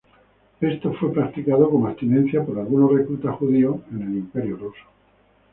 Esto 0.59 0.93
fue 0.93 1.13
practicado 1.13 1.69
como 1.69 1.85
abstinencia 1.85 2.43
por 2.43 2.57
algunos 2.57 2.89
reclutas 2.91 3.35
judíos 3.37 3.81
en 3.91 4.01
el 4.01 4.15
Imperio 4.17 4.55
ruso. 4.57 4.83